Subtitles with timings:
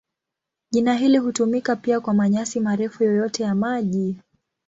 [0.71, 4.19] Jina hili hutumika pia kwa manyasi marefu yoyote ya maji.